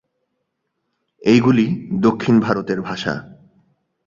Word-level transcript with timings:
এইগুলি 1.21 1.65
দক্ষিণ 1.99 2.35
ভারতের 2.39 2.79
ভাষা। 2.81 3.13